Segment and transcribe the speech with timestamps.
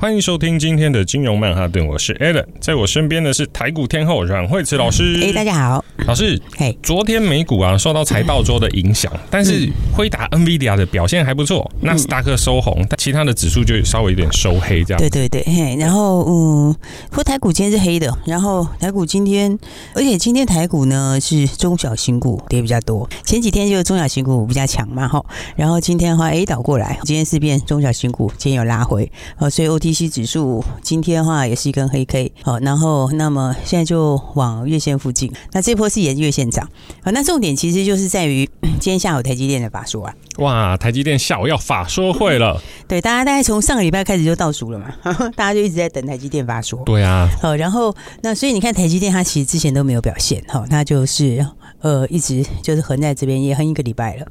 [0.00, 5.20] 欢迎收听今天的金融曼哈顿，我是 Alan，在我身边的是台股天后阮慧慈老师。
[5.20, 6.40] 哎，大家好，老师。
[6.56, 14.98] 嘿，昨天美股啊受到财报周的影响，但是辉达 NVIDIA 的表现还不错，纳斯达克收红，但其他的指数就稍微有点收黑这样。
[15.00, 16.76] 对对对，嘿，然后嗯，
[17.12, 19.58] 说台股今天是黑的，然后台股今天，
[19.96, 25.26] 而且今天台股呢是中小型股跌比较多，前几天就是中小型股比较强嘛，哈，
[25.56, 29.87] 然后今天的话 A 倒过来，今天是变中小型股，今天有拉回，哦，所以 OT。
[29.88, 36.68] OTC 指数今天的话也是一根黑 K，好，然后那么现在就往月线附近，那这波是沿月线涨，
[37.02, 38.48] 好，那重点其实就是在于
[38.78, 44.92] 今天下午台积电的法说啊，哇，台积电下午要法说会了， 对，大家大概从上个礼拜开始就倒数了嘛，
[45.34, 51.46] 大家就一直在等台积电法说，对啊，好，然后那所以你看台积电它其实之前都没有表现，好，它就是
[51.80, 54.26] 呃一直就是横在这边也横一个礼拜了，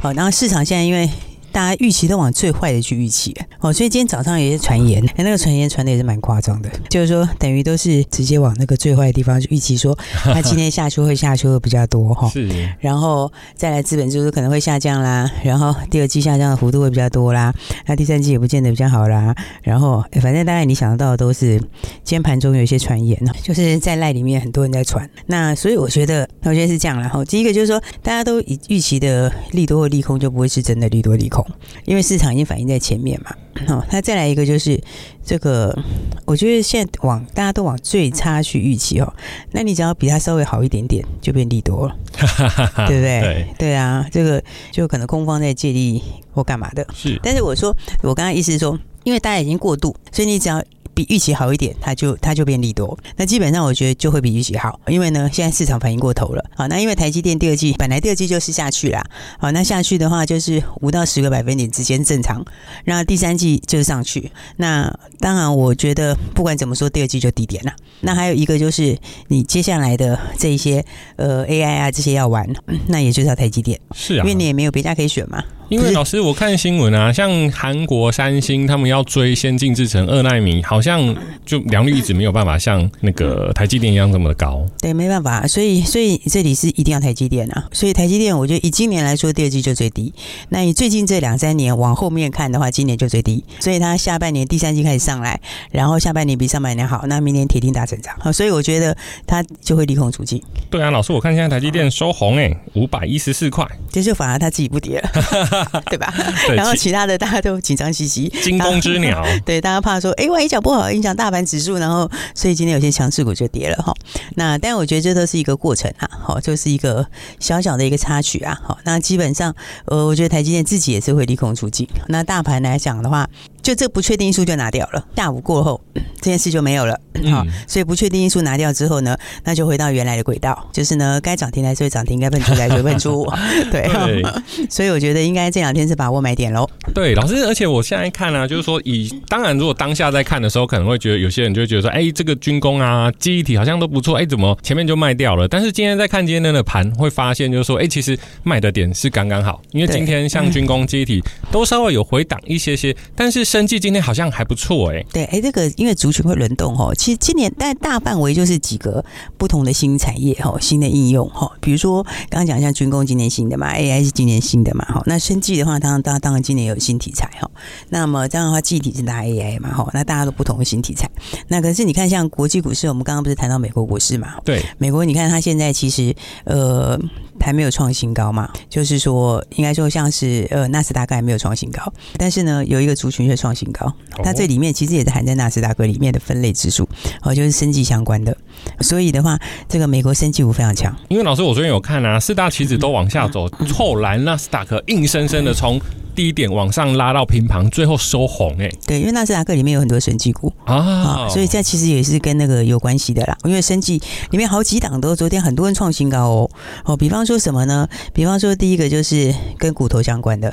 [0.00, 1.10] 好，然后市场现在因为。
[1.52, 3.36] 大家预期都往最坏的去预期。
[3.60, 12.48] 哦，所以今天早上有些传言，那个传言传的也是蛮夸张的，就是说等于都是直接往那个最坏的地方去预期，说 他今天下修会下修的比较多哈，是，
[12.78, 17.52] 然后再来资本支出可能会下降啦，然后第二季下降的幅度会比较多啦，
[17.86, 31.39] 那第三季也不见得比较好啦，然后反正大概你想得到的都是今天盘中有一些传言呢，就是在赖里面很多人在传，那所以我觉得我觉得是这样啦，然后第一个就是说大家都以预期的利多或利空就不会是真的利多利空。
[31.84, 33.34] 因为市场已经反映在前面嘛，
[33.66, 34.80] 好，那再来一个就是
[35.24, 35.76] 这个，
[36.24, 39.12] 我觉得现在往大家都往最差去预期哦，
[39.52, 41.96] 那你只要比它稍微好一点点，就变利多了，
[42.86, 43.20] 对不对？
[43.20, 47.18] 对，对啊，这个就可能空方在借力或干嘛的，是。
[47.22, 50.62] 但是我说，我刚刚意思是说，因为大家已经过度，所以你只要。
[51.00, 52.98] 比预期好一点，它就它就变利多。
[53.16, 56.44] 那基本上我觉得就会比预期好，因为呢，现在市场反应过头了。
[56.54, 59.02] 好，那因为台积电第二季本来第二季就是下去啦。
[59.38, 62.44] 好，那下去的话就是五到十个百分点之间正常。
[62.84, 64.30] 那第三季就是上去。
[64.56, 67.72] 那当然，我觉得不管怎么说，第二季就低点了。
[68.00, 68.98] 那还有一个就是
[69.28, 70.84] 你接下来的这一些
[71.16, 72.46] 呃 AI 啊这些要玩，
[72.88, 73.80] 那也就是要台积电。
[73.94, 75.42] 是啊，因为你也没有别家可以选嘛。
[75.70, 81.14] 因为老师，我看新闻啊，像韩国三星他们要追先进制程二纳米，好像
[81.46, 84.66] 就良率一直没有办法像那个台积电一样这么的高。
[84.80, 87.68] 对，没办法，所以所以这里是一定要台积电啊。
[87.70, 90.12] 所以台积电，我觉得以今年来说，第二季就最低。
[90.48, 93.44] 那你最近这两三年往后面看的话，今年就最低。
[93.60, 98.12] 所以它下半年第三季开始上来，然后下半年比上半年好，那明年铁定大成长。
[98.18, 100.42] 好，所以我觉得它就会利空出尽。
[100.68, 105.59] 对啊，老师，我看现在台积电收红诶，五百一十四块，这就反而它自己不跌了。
[105.90, 106.12] 对吧？
[106.46, 109.24] 对，然后其他的大家都紧张兮兮，惊弓之鸟。
[109.44, 113.94] 对，大家怕说，哎，万一脚不好影响大盘指数，然后所以今天有些强势股就跌了哈。
[114.36, 117.06] 那但我觉得这都是一个过程啊，好，就是一个
[117.38, 118.58] 小小的一个插曲啊。
[118.62, 119.54] 好，那基本上，
[119.86, 121.88] 呃，我觉得台积电自己也是会利空出尽。
[122.08, 123.28] 那大盘来讲的话。
[123.62, 125.78] 就这不确定因素就拿掉了，下午过后
[126.22, 126.98] 这件事就没有了，
[127.30, 133.30] 好，所以不确定因素拿掉之后呢，那就回到原来的轨道，就是呢，该涨停还是会涨停，该喷出来就喷出，
[133.70, 134.24] 对，对
[134.70, 136.68] 所以我觉得应该这两天是把握买点喽。
[136.94, 145.46] 对，老师，而且我现在看呢、啊，就是说以当然如果当下在看的时候，可能会觉得有些人就会觉得说，哎，这个军工啊，记忆体好像都不错，哎，怎么前面就卖掉了？
[145.46, 153.40] 但是今天在看今天的盘，会发现就是说，哎，其实卖的点是刚刚好，因为今天像军工、记忆体都稍微有回档一些些，但是。
[153.50, 159.04] 生技今天好像还不错哎、欸，对，哎，这个因为族群会轮动哦，其实今年但大范围就是几个
[159.36, 167.50] 不同的新产业哈，新的应用哈，比如说刚刚讲像军工今年新的嘛，AI 是今年新的嘛，哈，那生技的话，当然当当然今年有新题材哈，
[167.88, 171.10] 那么这样的话，记忆体是拿 AI 嘛，哈，那大家都不同的新题材，
[171.48, 176.14] 那可是你看像国际股市，我们刚刚不是谈到美国股市嘛，对，美国你看它现在其实
[176.44, 177.00] 呃。
[177.40, 178.50] 还没有创新高嘛？
[178.68, 183.92] 就是说，应该说像是呃，纳斯达克还没有创新高，但是呢，有一个族群却创新高。
[184.22, 186.88] 它这里面其实也是含在纳斯达克里面的分类指数，
[187.22, 188.36] 哦，就是生技相关的。
[188.80, 189.38] 所以的话，
[189.68, 190.94] 这个美国生技股非常强。
[191.08, 195.80] 因为老师，我昨天有看啊，四大棋子都往下走，后来纳斯达克硬生生的从。
[196.20, 198.78] 低点往上拉到平盘，最后收红哎、欸。
[198.86, 203.34] 对，因为纳斯达克里面有很多生技股啊，所以这其实也是跟那个有关系的啦。
[203.44, 203.98] 因为生技
[204.30, 206.50] 里面好几档都昨天很多人创新高哦
[206.84, 207.88] 哦，比方说什么呢？
[208.12, 210.52] 比方说第一个就是跟骨头相关的，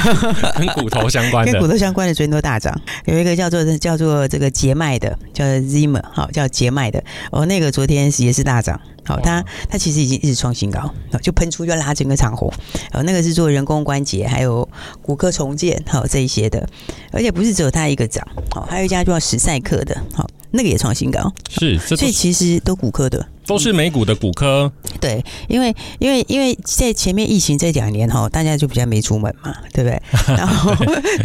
[0.56, 2.74] 跟骨头相关的，跟骨头相关的昨天都大涨。
[3.04, 8.80] 有一个叫做叫做这个捷迈的，叫 Zimmer，好叫捷迈的哦，那个昨天也是大涨。
[9.04, 12.52] 好，它它其实已经一直创新高，就喷出就拉整个长虹，
[12.92, 14.68] 呃，那个是做人工关节还有
[15.00, 16.68] 骨科重建，好这一些的，
[17.10, 23.26] 而且不是只有它一个涨，好，还有一家叫史赛克的，好，那个也创新高，是，所以其实都骨科的。
[23.46, 30.00] 都是美股的骨科，对，因为因为因为在前面疫情这两年哈，大家就比较没出门嘛，对不对？
[30.36, 30.72] 然后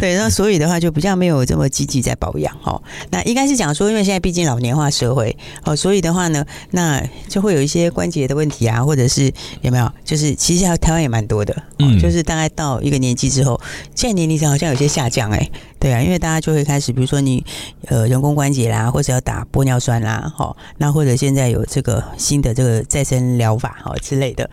[0.00, 2.80] 对，那所以的话就比较没有这么积极在保养哈。
[3.10, 9.32] 那应该是讲说，因为现在毕竟老年化社会哦，所以的话呢，那就会有一些关节的问题啊，或者是
[9.62, 9.90] 有没有？
[10.04, 13.60] 就是其实台湾也蛮多的，嗯，就是大概到一个年纪之后，
[13.94, 15.48] 现在年龄上好像有些下降哎，
[15.78, 17.44] 对啊，因为大家就会开始，比如说你
[17.86, 22.02] 呃人工关节啦，或者要打玻尿酸啦，哈，那或者现在有这个。
[22.16, 24.48] 新的这个再生疗法哈之类的，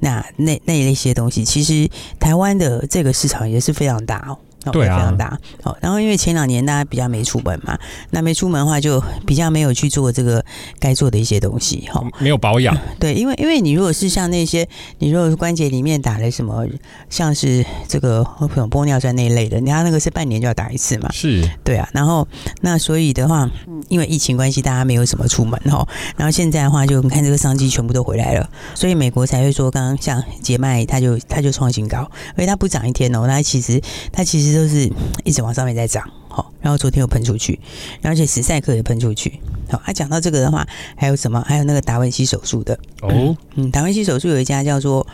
[0.00, 1.88] 那那那一些东西，其实
[2.18, 4.38] 台湾的这个市场也是非常大哦。
[4.72, 5.38] 对啊，非常大。
[5.62, 7.78] 好，然后因为前两年大家比较没出门嘛，
[8.10, 10.44] 那没出门的话，就比较没有去做这个
[10.78, 12.04] 该做的一些东西哈。
[12.18, 12.76] 没有保养。
[13.00, 14.68] 对，因为因为你如果是像那些，
[14.98, 16.66] 你如果是关节里面打了什么，
[17.08, 18.22] 像是这个
[18.70, 21.08] 玻尿酸那一类的，你看那个是半年就要打一次嘛。
[21.12, 21.48] 是。
[21.64, 22.26] 对啊，然后
[22.60, 23.48] 那所以的话，
[23.88, 25.86] 因为疫情关系，大家没有什么出门哈。
[26.16, 31.98] 然后现在的话，就你看这个商机全部都回来了，所以美国才会说，刚刚像捷迈，它就它就创新高，
[32.34, 33.80] 而且它不涨一天哦，它其实
[34.12, 34.57] 它其实。
[34.58, 34.90] 就是
[35.24, 37.60] 一直往上面在涨，好，然后昨天又喷出去，
[38.02, 39.38] 而且史赛克也喷出去，
[39.70, 40.66] 好，他讲到这个的话，
[40.96, 41.40] 还有什么？
[41.46, 45.06] 还有那个达文西手术的哦，嗯，达文西手术有一家叫做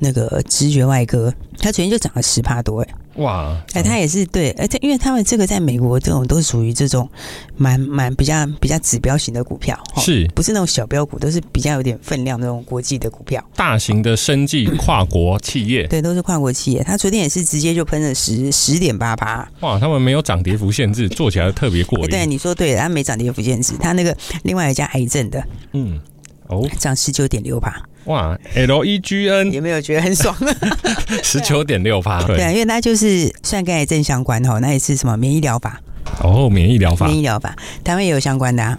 [0.00, 2.88] 那个直觉外科，他昨天就涨了十趴多，哎。
[3.16, 3.60] 哇！
[3.74, 7.06] 哎，他也是对，而且因为他们这个在美国这种都是属于这种
[7.56, 11.18] 蛮蛮比较比较指标型的股票，是不是那种小标股？
[11.18, 16.82] 都是比较有点分量那种国际的股票，大型的生技跨国企业，对，都是跨国企业。
[16.84, 19.78] 他昨天也是直接就喷了十十点八八，哇！
[19.78, 22.08] 他们没有涨跌幅限制，做起来特别过瘾。
[22.08, 26.00] 对，你说对，他没涨跌幅限制，他那个另外一家癌症的，嗯，
[26.46, 27.82] 哦，涨十九点六八。
[28.10, 30.36] 哇，L E G N 有没有觉得很爽？
[31.22, 35.80] 十九点六八，对啊，因为它就是算跟癌症相关哦，那也是什么免疫疗法？
[36.20, 37.54] 哦，免疫疗法，免疫疗法，
[37.84, 38.76] 台湾也有相关的啊。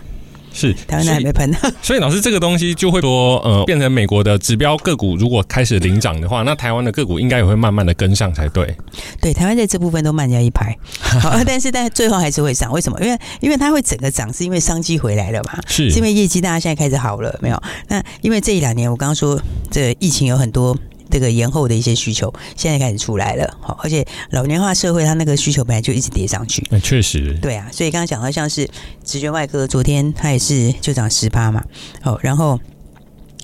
[0.53, 8.75] 是台湾还没喷呢，所以老师这个东西就会说，呃，变成美国的指标个股，如果开始领涨的话， 那台湾的个股应该也会慢慢的跟上才对。
[9.21, 10.77] 对，台湾在这部分都慢人家一拍，
[11.19, 12.99] 好，但是但最后还是会涨，为什么？
[13.01, 17.63] 因为因为它会整个涨，是因为商机回来了嘛，是，是因为业绩大家现在开始好了没有？
[17.87, 19.39] 那因为这一两年我刚刚说
[19.69, 20.77] 这疫情有很多。
[21.11, 28.67] 这个延后的一些需求，现在开始出来了，好，而且老年化社会，它那个需求本来就一直叠上去，那确实，对啊，所以刚刚讲到像是
[29.03, 31.63] 直觉外科，昨天它也是就涨十八嘛，
[32.01, 32.57] 好，然后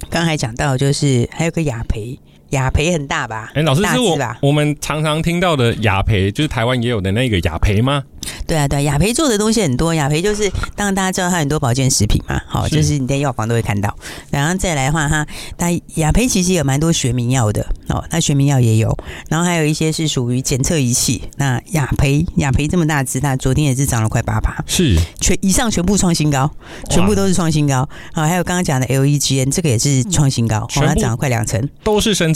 [0.10, 2.18] 刚刚还讲到就是还有个雅培。
[2.52, 3.52] 雅培很大吧？
[3.56, 8.02] 哎、欸，老师是我我们常常听到的雅培，就是台湾也有的那个雅培吗？
[8.47, 9.94] 对啊，对，雅培做的东西很多。
[9.94, 13.94] 雅培就是，当然大家知道它很多保健食品嘛，好，就是你在药房都会看到。
[14.31, 15.27] 然后再来的话，哈，
[15.57, 18.97] 它雅培其实有蛮多学名药的哦，它学名药也有。
[19.27, 21.21] 然后还有一些是属于检测仪器。
[21.35, 26.49] 那雅培雅培这么大只，它昨天也是涨了快八八，是全以上全部创新高，
[26.89, 27.88] 全部都是创新高。
[28.13, 32.27] 好，还有刚刚讲的 LEGN 这个也是创新高，它涨了快两成，都是生。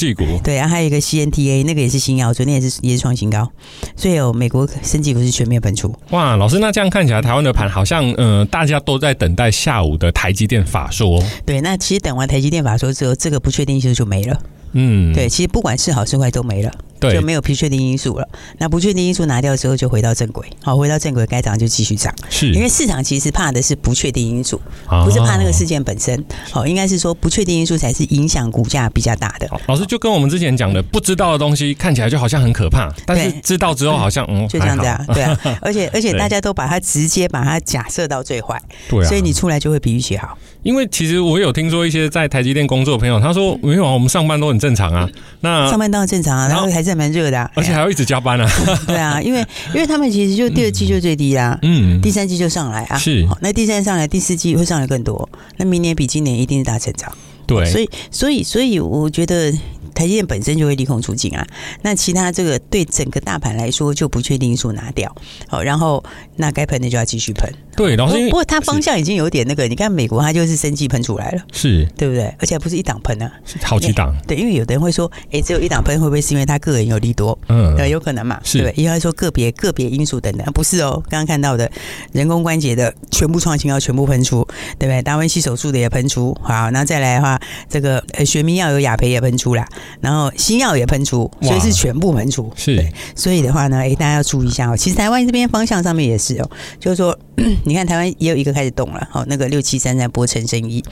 [0.43, 3.51] 对，然后还有一个 CNTA，那个也是新药，昨天也是也是创新高，
[3.95, 5.93] 所以有美国生技股是全面喷出。
[6.09, 11.23] 哇，老师，那这样看起来台湾的盘好像，呃，大家都在等待下午的台积电法说。
[11.45, 14.37] 对，那其实等完台积电法说之后，这个不确定性就没了。
[14.73, 16.71] 嗯，对，其实不管是好是坏都没了。
[17.01, 18.29] 对，就没有不确定因素了。
[18.59, 20.47] 那不确定因素拿掉之后，就回到正轨。
[20.63, 22.13] 好，回到正轨，该涨就继续涨。
[22.29, 24.61] 是，因为市场其实怕的是不确定因素，
[25.03, 26.23] 不是怕那个事件本身。
[26.51, 29.49] 好，应该是说不确定因素才是影响股价比较大的。
[29.67, 35.39] 老师就跟我们之前讲的，不知道的东西看起来就好像很可怕，但是知道之后好像嗯，就像这样子啊，对啊。
[35.61, 40.37] 而且而且大家都把它直接把它假设到最坏，对，所以你出来就会比预期好。
[40.63, 45.09] 因为其实我有听说一些在台积电工作的朋友，他说没有啊，我们上班都很正常啊。
[45.39, 47.71] 那上班当然正常啊，然后还是蛮热的，而且。
[47.71, 48.47] 还要一直加班啊？
[48.85, 55.27] 对啊，因为因为他们其实就第二季就最低啦，嗯，第三季就上来啊，是，那第三季上来，第四季会上来更多，
[55.57, 57.11] 那明年比今年一定是大成长，
[57.47, 59.51] 对，所以所以所以我觉得。
[59.93, 61.45] 台积电本身就会利空出尽啊，
[61.81, 65.13] 那其他这个对整个大盘来说就不确定因素拿掉，
[65.47, 66.03] 好，然后
[66.35, 67.51] 那该喷的就要继续喷。
[67.75, 72.23] 对，然后不过它方向已经有点那个，你看美国它就是生技喷出来了，是对不对？
[72.37, 74.13] 而且还不是一档喷啊，是好几档。
[74.27, 77.37] 对，因为有的人会说，哎，只有一档喷会不会是因为他个人有利多？
[77.47, 78.83] 嗯，对，有可能嘛，是对不对？
[78.83, 81.01] 因为说个别个别因素等等，不是哦。
[81.09, 81.69] 刚刚看到的
[82.11, 84.45] 人工关节的全部创新要全部喷出，
[84.77, 85.01] 对不对？
[85.01, 89.65] 达文西手术的也喷出，好，那再来的话，这个呃学名药有雅培也喷出啦，
[89.99, 92.51] 然后新药也喷出，所以是全部喷出。
[92.55, 92.85] 是，
[93.15, 94.77] 所以的话呢，哎，大家要注意一下哦。
[94.77, 97.17] 其实台湾这边方向上面也是哦，就是说。
[97.65, 100.83] 你看台湾也有一个开始动了，好，那个六七三三波陈生一，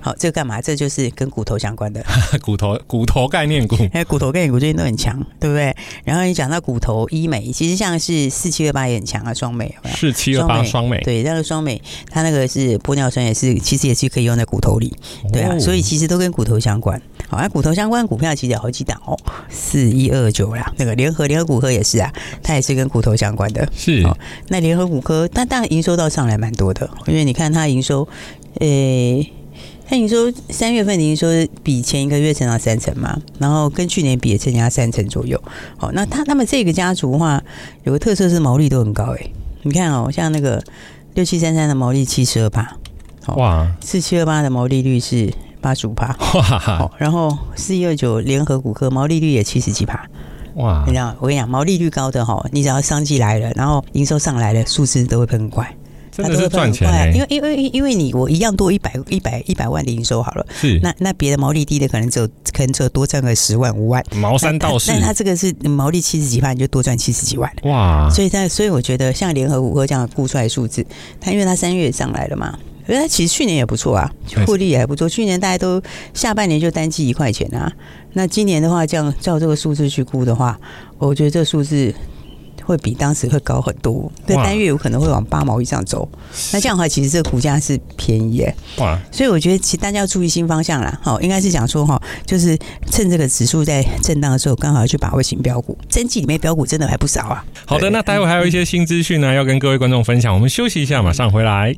[0.00, 0.60] 好，这个干嘛？
[0.60, 2.04] 这就是跟骨头相关的，
[2.42, 5.74] 骨头骨头概念股， 哎，骨头概念股最近都很强，对不对？
[6.04, 9.74] 然后你讲到骨头医美，其实像是四七二八也很强啊，双美？
[9.94, 14.94] 四七二八双美，对，那个双美，它那个是玻尿酸，也是其实也是可以用在骨头里，
[15.32, 17.00] 对啊，哦、所以其实都跟骨头相关。
[17.28, 22.12] 好，那骨头相关股票其实有好几档哦，四一二九啦，那个联合联合骨科也是啊，
[22.42, 23.66] 它也是跟骨头相关的。
[23.74, 24.16] 是，哦、
[24.48, 28.08] 那联合骨科，但当然营收到上来蛮多的，因为你看它营收，
[28.58, 29.32] 诶、欸，
[29.86, 31.28] 它营收三月份的营收
[31.62, 35.40] 比前一个月增长三成嘛，然后跟去年比也增加三成左右。
[35.76, 37.40] 好，那它他们这个家族的话，
[37.84, 39.30] 有个特色是毛利都很高诶，
[39.62, 40.60] 你看哦，像那个
[41.14, 42.76] 六七三三的毛利七十二八，
[43.36, 45.32] 哇，四七二八的毛利率是。
[45.58, 46.92] 八十五趴，哇！
[46.96, 50.08] 然后四一二九联合骨科毛利率也七十七趴，
[50.56, 50.84] 哇！
[50.86, 55.76] 你知道，我跟你讲，毛利率高的哈，你只要商机来了，然后营收上来了，数字都会喷快，
[56.16, 68.08] 它都是赚钱欸，因为因为因为你我一样多一百一百一百万的营收好了，是那那别的毛利低的可能只有可能只有多赚个十万五万，毛三到四，但他这个是毛利七十几万，你就多赚七十几万，哇！
[68.08, 70.86] 所以在所以我觉得像联合五哥这样估出来的数字，
[71.20, 72.58] 它因为它三月上来了嘛。
[72.88, 74.10] 因为它其实去年也不错啊，
[74.46, 75.08] 获利也还不错。
[75.08, 75.82] 去年大家都
[76.14, 77.72] 下半年就单季一块钱啊，
[78.12, 80.58] 那今年的话，这样照这个数字去估的话，
[80.98, 81.94] 我觉得这数字
[82.64, 84.10] 会比当时会高很多。
[84.26, 86.08] 对，单月有可能会往八毛以上走。
[86.52, 88.54] 那这样的话，其实这个股价是便宜耶。
[88.78, 88.98] 哇！
[89.12, 90.98] 所以我觉得，其实大家要注意新方向啦。
[91.02, 92.58] 好，应该是讲说哈，就是
[92.90, 95.76] 趁这个指数在震荡的时候，刚好要去把握新标股。
[95.88, 97.44] 真季里面标股真的还不少啊。
[97.66, 100.32] 好的，那待会还有一些新资讯呢，要跟各位观众分享。
[100.34, 101.74] 我们休息一下，马上回来。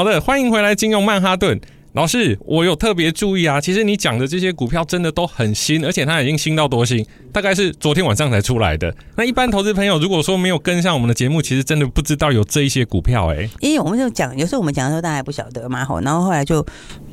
[0.00, 1.60] 好的，欢迎回来，金融曼哈顿。
[1.92, 8.94] 老师，我有特别注意啊，其实你讲的这些股票真的都很新，而且它已经新到多新，大概是昨天晚上才出来的。
[9.16, 13.50] 那一般投资朋友如果说没有跟上我们的节目，其实真的不知道有这一些股票哎、欸。
[13.58, 16.64] 因为我们就讲，有时候我们讲的时候大家还不晓得嘛，吼，然后后来就，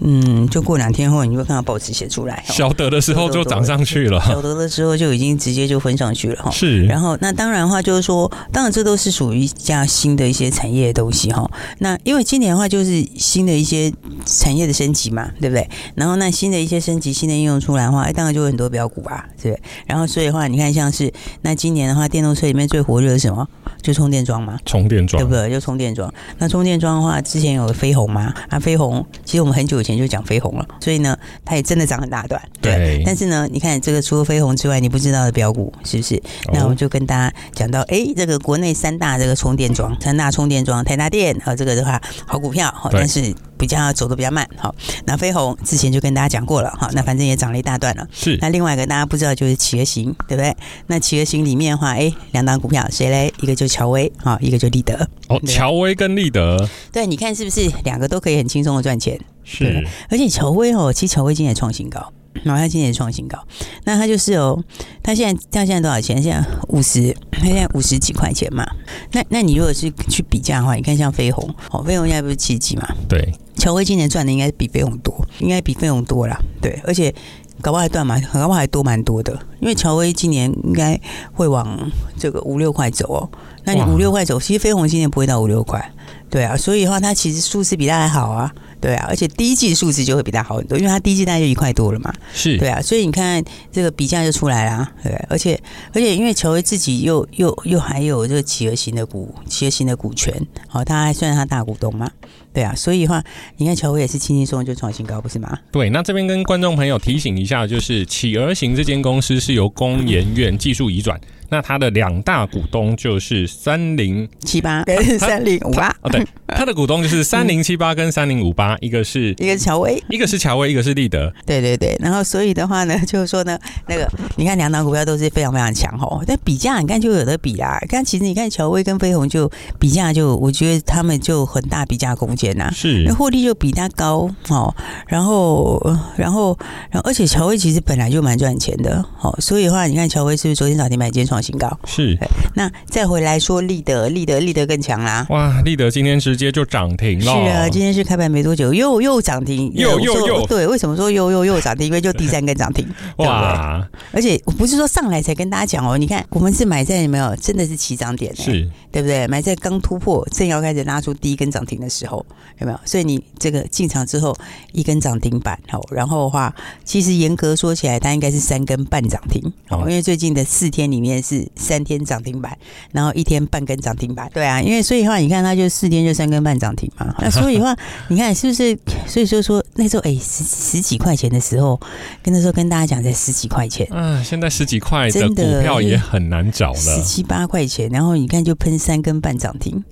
[0.02, 6.52] 嗯，就过两天后，你就会看到报纸写出来，晓得的时候就涨上去了，晓得的时候就已经直接就分上去了哈。
[6.52, 11.50] 是，然后那当然的话就是说，当然这都是属于一家新的一些产业的东西哈。
[11.80, 13.92] 那因为今年的话就是新的一些
[14.24, 15.32] 产业的升级嘛。
[15.40, 15.70] 对不对？
[15.96, 19.64] 然后那新的一些升级、新的应用出来的话，哎，当然就有很多标股啊，对不对？
[19.86, 23.48] 然后所以的话，你看像是那今年的话，电动车里面最火热的是什么？
[23.82, 25.50] 就充电桩嘛，充电桩，对不对？
[25.50, 26.12] 就充电桩。
[26.40, 28.34] 那充电桩的话，之前有飞鸿嘛？
[28.50, 32.42] 啊，飞鸿，其实我们很久以前就讲飞鸿了，所以呢，它也真的涨很大段。
[32.62, 32.76] 对。
[32.76, 36.22] 对但是呢，你看这个除了飞鸿之外，你不知道的标股是不是？
[36.52, 43.36] 那我们就跟大家讲到，哎，这个国内三大这个充电桩，三大充电桩，台达电和这个的话，好股票，好，但是。
[43.58, 44.74] 比较走的比较慢，好，
[45.06, 48.08] 那飞鸿之前就跟大家讲过了，好，那反正也涨了一大段了。
[48.12, 50.56] 是，那另外一个大家不知道就是企鹅型，对不对？
[50.88, 53.34] 那企鹅型里面的话，哎，两档股票谁嘞？
[53.42, 54.94] 一个就乔威，好，一个就立德。
[55.30, 56.58] 哦，乔威跟立德，
[56.92, 59.20] 对，你看是不是两个都可以很轻松的赚钱？
[59.44, 62.14] 是，而且乔威哦，其实乔威今天也创新高。
[62.44, 63.38] 然后他今年也创新高，
[63.84, 64.62] 那他就是哦，
[65.04, 66.22] 他现在他现在多少钱？
[66.22, 68.66] 现在五十，他现在五十几块钱嘛。
[69.12, 72.88] 那那你如果是去比价的话，你看像飞鸿，哦，飞鸿现在不是七几嘛？
[73.08, 76.40] 对，乔威今年赚的应该比飞鸿多，应该比飞鸿多啦。
[76.62, 77.14] 对，而且
[77.62, 79.38] 搞不好还断嘛，搞不好还多蛮多的。
[79.60, 81.00] 因为乔威今年应该
[81.34, 83.30] 会往这个五六块走哦。
[83.64, 85.92] 那你五六块走，其实飞鸿今年不会到五六块。
[86.30, 88.54] 对啊，所以的话，它其实数字比它还好啊。
[88.80, 92.14] 对啊，而且第一季的数字就会比它好很多，因为它第一季大概就一块多了嘛。
[92.34, 95.60] 是，对啊，所以你看这个比价就出来了，对，而且
[95.94, 100.34] 而且因为乔威自己又又又还有这个企鹅型的股企鹅型的股权，
[100.68, 102.10] 好，他还算是他大股东嘛。
[102.54, 103.24] 对啊，所以的话，
[103.58, 105.60] 你看乔威也是轻轻松松就创新高，不是吗？
[105.72, 111.20] 对，那这边跟观众朋友提醒一下，就是企鹅型这间公司是由工研院技术移转。
[111.50, 115.96] 那它的两大股东就是三零七八 跟三零五八。
[116.02, 121.32] 哦，对，它的股东就是三零七八跟三零五八，一个是 一个是乔威，一个是乔威，一个是立德。
[121.46, 127.80] 对对对，然后所以的话呢，就是说呢，那个你看两档股票都是非常非常强哦，但比价你看就有的比啦。
[127.90, 129.50] 看其实你看乔威跟飞鸿就
[129.80, 134.74] 比价就，我觉得他们就很大比价空间呐，是，那获利就比它高哦。
[135.08, 135.82] 然后
[136.16, 136.58] 然后
[136.90, 141.80] 然后而且乔威其实本来就蛮赚钱的哦，所以的话你看乔威是不是昨天涨停板，今天创新高？
[141.86, 142.18] 是。
[142.56, 145.26] 那再回来说立德，立德立德更强啦！
[145.30, 147.26] 哇，立德今天直接就涨停了。
[147.26, 151.88] 是啊，今天是开盘没多久，又又涨停，又又又对，为什么说又又又涨停？
[151.88, 152.88] 因为就第三根涨停。
[153.18, 153.88] 哇！
[154.12, 157.36] 而且我不是说上来才跟大家讲哦，你看我们是买在有没有？
[157.36, 159.28] 真的是起涨点，是，对不对？
[159.28, 162.26] 买在刚突破，正要开始拉出第一根涨停的时候，
[162.60, 162.80] 有没有？
[162.86, 164.36] 所以你这个进场之后
[164.72, 166.54] 一根涨停板哦，然后的话，
[166.84, 172.58] 其实严格说起来，它应该是三根半涨停哦，因为最近的四天里面是三天涨停板，
[172.92, 174.30] 然后一天半根涨停板。
[174.34, 177.14] 对啊，因为所以的话，你看它就四天就三根半涨停嘛。
[177.20, 177.76] 那所以的话，
[178.08, 178.78] 你看是不是？
[179.08, 181.80] 所以说说那时候哎十十几块钱的时候，
[182.24, 189.84] 跟那时候跟大家讲在十几块钱，嗯，现在十几块的股票也很难找了，十七八块钱，然后你看就喷三根半涨停，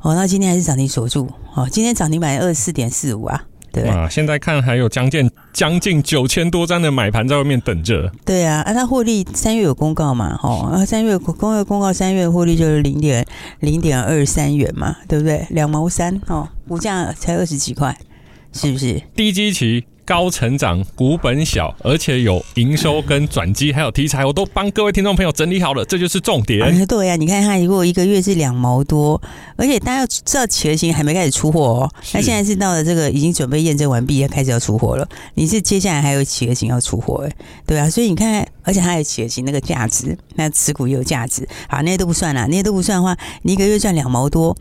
[0.00, 3.44] 哦，那今天还是涨停锁住，哦，今天涨停板二十四点四五啊。
[3.72, 8.12] 对啊，现在看还有将近将近九千多张的买盘在外面等着。
[8.26, 10.38] 对啊，啊，它获利三月有公告嘛？
[10.42, 13.26] 哦，啊，三月公月公告三月获利就是零点
[13.60, 15.46] 零点二三元嘛，对不对？
[15.48, 17.96] 两毛三哦，股价才二十几块，
[18.52, 19.00] 是不是？
[19.14, 19.86] 低基期。
[20.06, 26.62] 高成长，股本小，而且有营收跟转机，还有题材，我都帮各位听众朋友整理好了，这就是重点。
[26.62, 29.20] 啊对呀、啊，你看它如果一个月是两毛多，
[29.56, 35.06] 而且大家要知道企鹅型还没开始出货哦，那现在是到了这个已经准备验证完毕，要开始要出货了。
[35.34, 37.36] 你是接下来还有企鹅型要出货哎，
[37.66, 44.56] 对啊，所以你看，而且还有企鹅型那个价值，那持股也有价值，好，那些都不算啦，那些都不算的话，你一个月赚两毛多，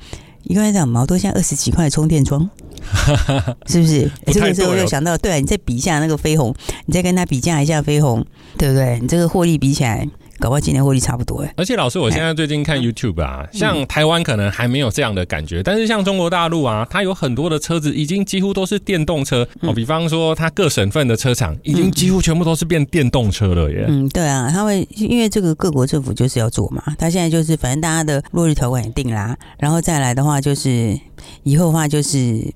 [0.46, 2.50] 一个月两毛多，现在二十几块充电桩。
[3.66, 4.10] 是不是？
[4.28, 6.54] 这个时候又想到，对啊，你再比一下那个飞鸿，
[6.86, 8.24] 你再跟他比价一下飞鸿，
[8.58, 9.00] 对不对？
[9.02, 10.08] 你这个获利比起来，
[10.39, 11.54] 搞不好今年获利差不多哎。
[11.58, 19.74] 而且老师，我现在最近看 YouTube 啊，像台湾可能还没有这样的感觉，但是像中国大陆啊，它有很多的车子已经几乎都是电动车哦。
[19.74, 23.86] 比方说，它各省份的车厂已经几乎全部都是变电动车了耶。
[23.88, 31.00] 嗯，对啊，他会因为这个各国政府就是要做嘛，他现在就是反正大家的落日条款也定啦，然后再来的话就是
[31.44, 32.53] 以后的话就是。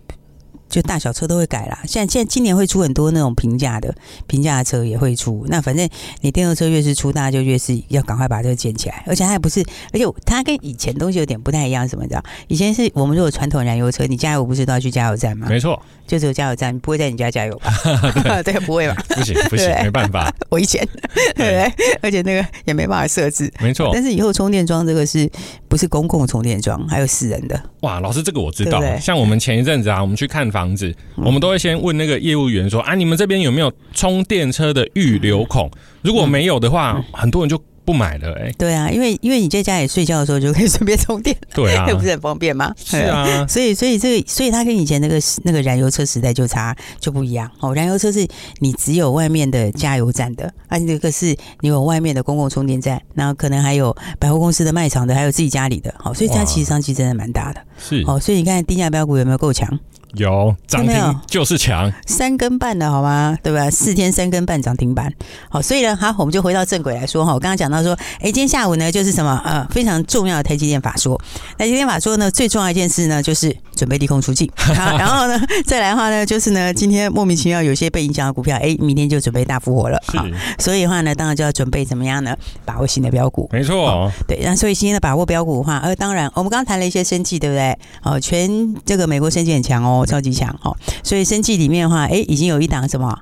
[0.70, 3.94] 就大小车都会改啦，现在现在今年会出很多那种平价的
[4.28, 5.46] 平价的车也会出。
[5.48, 5.88] 那反正
[6.22, 9.04] 你电动车越是出，大家就越是要赶快把这个建起来。
[9.08, 12.24] 而且它也不是，而且它跟以前东西有点不太一样，什么的？
[12.48, 15.48] 以前是我们如果传统燃油车，你加油不是都要去加油站吗？
[15.50, 17.74] 没错，就只有加油站，不会在你家加油吧？
[18.44, 18.96] 对，对，不会吧？
[19.10, 20.88] 不行不行， 没办法，危险，
[21.36, 21.98] 对不对？
[22.02, 23.52] 而且那个也没办法设置。
[23.60, 25.30] 没错，但是以后充电桩这个是
[25.68, 26.88] 不是公共充电桩？
[26.88, 27.62] 还有私人的？
[27.82, 28.82] 哇，老师这个我知道。
[29.00, 31.40] 像我们前一阵子啊，我们去看房子，嗯、我们。
[31.40, 35.72] 都会先问那个业务员说：“啊，你们这边有没有充电车的预留孔？
[36.02, 42.72] 如果没有的话，很多人就。”不买了哎、欸，对啊，因为因为你在家里睡觉的时候就可以顺便充电，对啊，这 不是很方便吗？
[42.78, 47.74] 是啊，所以所以这个所以它跟以前那个那个燃油车时代就差就不一样哦。
[47.74, 48.28] 燃油车是
[48.60, 57.62] 你只有外面的加油站的，而、啊、那个是你有外面的公共充电站，然后可能还有百货公司的卖场的，还有自己家里的，好，所以它其实商机真的蛮大的。
[57.80, 59.68] 是哦，所以你看低价标股有没有够强？
[60.16, 63.38] 有涨停就是强，三根半的好吗？
[63.44, 63.70] 对吧？
[63.70, 65.14] 四天三根半涨停板，
[65.50, 67.34] 好，所以呢，好，我们就回到正轨来说哈。
[67.34, 71.20] 我刚刚讲到说，哎，今天下午呢，就是什么呃，非常重要的台积电法说。
[71.58, 74.50] 台积电法说呢，最重要一件事呢，就是准备利空出尽。
[74.56, 80.00] 好， 然后呢，再来的话呢，就是呢，今天莫名其妙有些被影响的股票，哎，明天就准备大复活了。
[80.08, 80.26] 好，
[80.58, 82.36] 所以的话呢，当然就要准备怎么样呢？
[82.66, 83.48] 把握新的标股。
[83.54, 87.78] 没错、哦，对，那所以今天的把握标股的话，呃，当然我们刚刚谈了一些生计，对不对？
[88.02, 88.50] 哦，全
[88.84, 89.99] 这个美国生计很强哦。
[90.06, 93.20] 超级强哦，所以生气里面的话，哎，已经有一档什么？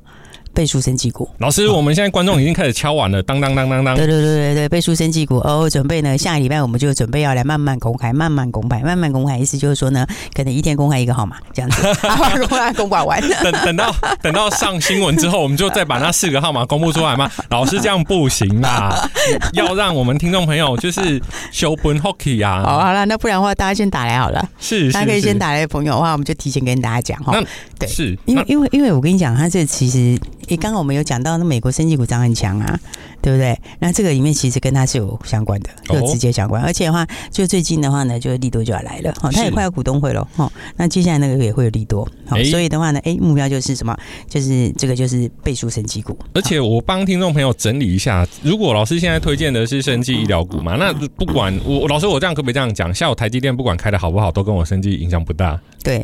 [0.57, 3.95] 倍数生技股，老师，我们现在观众已经开始敲碗了，当当当当当。
[3.95, 11.83] 对对对对对，倍数生技股哦，准备呢，下个礼拜我们就准备要来慢慢公开，慢慢公开，慢慢公开，意思就是说呢，可能一天公开一个号码这样子，
[12.49, 13.21] 公开公挂完。
[13.43, 17.29] 等等到等到上新闻之后，我们就再把那四个号码公布出来嘛？
[17.51, 19.07] 老师这样不行啦，
[19.53, 22.63] 要让我们听众朋友就是修本 hockey 啊。
[22.65, 24.43] 好，好了，那不然的话，大家先打来好了。
[24.59, 27.39] 是，大家可以先打来的朋友的话，我们就提前跟大家讲哈。
[27.77, 30.17] 对，是，因为因为因为我跟你讲，他这其实。
[30.47, 32.79] 诶，刚刚我们有讲到，那美国生技股涨很强啊，
[33.21, 33.57] 对不对？
[33.79, 36.61] 那这个里面其实跟它是有相关的，有直接相关。
[36.61, 40.51] 哦、而且的话，就最近的话呢，就利多就要来了，哈，它也快要股东会了，哈。
[40.75, 43.97] 那接下来那个也会有利多，好，所以的话呢，诶，目标就是什么？
[44.29, 46.17] 就是这个就是倍数生技股。
[46.33, 52.93] 而且我帮听众朋友整理一下，如果老师现在推荐的是生技医疗股嘛，那不管我老师我这样可不可以这样讲？
[52.93, 55.59] 下午台积电不管开的好不好，都跟我生技影响不大。
[55.83, 55.99] 对，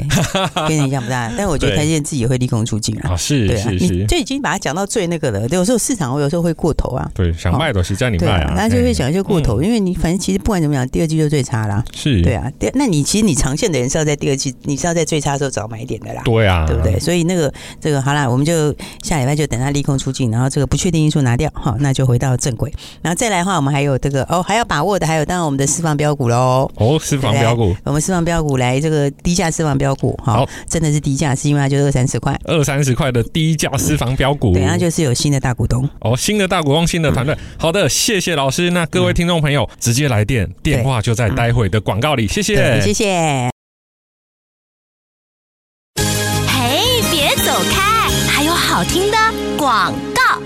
[0.68, 1.32] 跟你影响不大。
[1.38, 3.16] 但我觉得台积电自己也会利空出尽啊。
[3.18, 5.48] 是，对啊，是是，就已经把它讲到最那个了。
[5.50, 7.10] 有时候市场我有时候会过头啊。
[7.14, 8.54] 对，想卖都是叫你卖啊。
[8.56, 11.84] 那就会讲一些过头，因为你反正其实不管怎么讲，第二季就最差啦。
[11.94, 12.52] 是，对啊。
[12.60, 16.22] 第那你其实你长线的人是要在第二季，你是要在最差的时候找买点的啦。
[16.26, 17.00] 对啊，对不对？
[17.00, 22.74] 所以那个这个好啦，我们就下礼拜就等它利空出尽，然后这个不确定因素拿掉，好，那就回到正轨。
[23.02, 26.70] 然后再来的话，我们还有这个哦，还要把握的还有当然我们的私房标股喽。
[26.76, 37.38] 哦，私房标股，我们私房标股来这个低价私房标股，好，真的是低价，是因为它就二三十块，二三十块的低价私房标股，等下就是有新的大股东哦，新的大股东，新的团队。
[37.58, 38.70] 好的，谢谢老师。
[38.70, 42.26] 那各位听众朋友，直接来电，电话就在待会的广告里。
[42.26, 43.50] 谢谢，谢谢。
[46.48, 49.18] 嘿，别走开，还有好听的
[49.58, 50.42] 广告。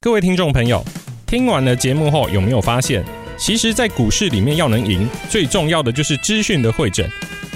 [0.00, 0.82] 各位听众朋友，
[1.26, 3.04] 听完了节目后，有没有发现，
[3.36, 7.06] 其实，在股市里面要能赢，最重要的就是资讯的汇整。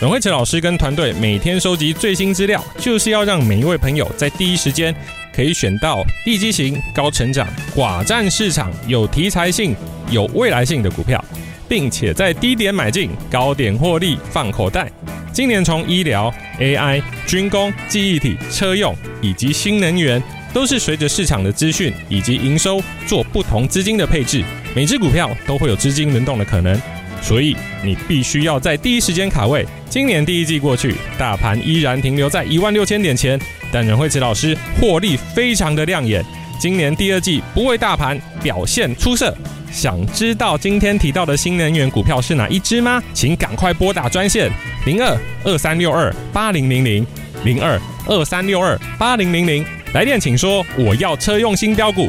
[0.00, 4.92] 阮慧慈老师跟团队每天收集最新资料，就是要让每一位朋友在第一时间
[5.32, 9.74] 可以选到地基型、高成长、寡占市场、有题材性、
[10.10, 11.24] 有未来性的股票，
[11.68, 14.90] 并且在低点买进，高点获利放口袋。
[15.32, 20.20] 今年从医疗、AI、军工、记忆体、车用以及新能源，
[20.52, 24.42] 都是随着市场的资讯以及营收做不同资金的配置，
[24.74, 26.80] 每只股票都会有资金轮动的可能。
[27.24, 29.66] 所以你必须要在第一时间卡位。
[29.88, 33.40] 今年第一季过去，大盘依然停留在一万六千点前，
[33.72, 36.22] 但任慧慈老师获利非常的亮眼。
[36.60, 39.34] 今年第二季不为大盘表现出色。
[39.72, 43.02] 想知道今天提到的新能源股票是哪一支吗？
[43.12, 44.50] 请赶快拨打专线
[44.84, 47.04] 零二二三六二八零零零
[47.42, 52.08] 零二二三六二八零零零，来电请说我要车用新标股。